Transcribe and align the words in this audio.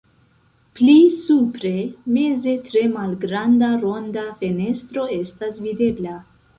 Pli 0.79 0.95
supre 1.25 1.73
meze 2.17 2.55
tre 2.71 2.85
malgranda 2.97 3.73
ronda 3.87 4.27
fenestro 4.43 5.09
estas 5.23 5.67
videbla. 5.71 6.23